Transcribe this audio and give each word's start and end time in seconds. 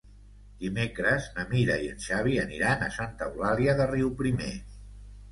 Dimecres 0.61 1.25
na 1.33 1.43
Mira 1.49 1.75
i 1.83 1.89
en 1.95 1.99
Xavi 2.05 2.33
aniran 2.43 2.85
a 2.85 2.87
Santa 2.95 3.27
Eulàlia 3.33 3.75
de 3.81 3.87
Riuprimer. 3.91 4.49